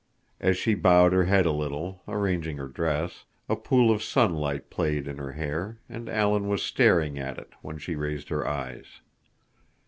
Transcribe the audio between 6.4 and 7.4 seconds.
was staring at